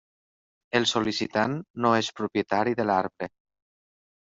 El 0.79 0.87
sol·licitant 0.91 1.53
no 1.85 1.93
és 1.99 2.11
propietari 2.23 2.77
de 2.83 2.89
l'arbre. 2.91 3.31